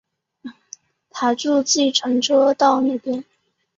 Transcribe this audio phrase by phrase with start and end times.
[1.11, 3.23] 搭著计程车到那边